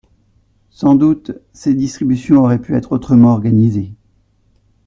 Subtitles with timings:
[0.71, 3.93] Sans doute, ces distributions auraient pu être autrement organisées.